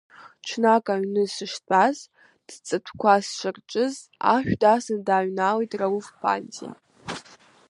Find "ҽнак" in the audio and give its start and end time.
0.45-0.85